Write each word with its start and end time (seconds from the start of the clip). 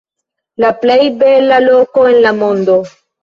La 0.63 0.71
plej 0.85 1.03
bela 1.19 1.59
loko 1.65 2.07
en 2.13 2.17
la 2.27 2.33
mondo. 2.41 2.79